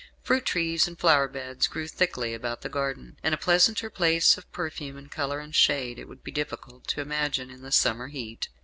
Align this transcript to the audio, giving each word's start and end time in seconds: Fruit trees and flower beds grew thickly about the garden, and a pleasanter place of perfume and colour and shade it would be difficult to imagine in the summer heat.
Fruit 0.23 0.43
trees 0.43 0.87
and 0.87 0.97
flower 0.97 1.27
beds 1.27 1.67
grew 1.67 1.87
thickly 1.87 2.33
about 2.33 2.61
the 2.61 2.69
garden, 2.69 3.19
and 3.21 3.35
a 3.35 3.37
pleasanter 3.37 3.91
place 3.91 4.35
of 4.35 4.51
perfume 4.51 4.97
and 4.97 5.11
colour 5.11 5.39
and 5.39 5.53
shade 5.53 5.99
it 5.99 6.07
would 6.07 6.23
be 6.23 6.31
difficult 6.31 6.87
to 6.87 7.01
imagine 7.01 7.51
in 7.51 7.61
the 7.61 7.71
summer 7.71 8.07
heat. 8.07 8.47